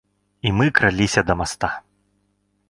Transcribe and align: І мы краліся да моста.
І 0.49 0.53
мы 0.59 0.65
краліся 0.79 1.25
да 1.29 1.37
моста. 1.43 1.71